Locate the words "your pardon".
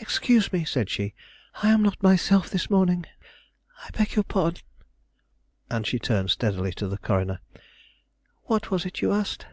4.14-4.62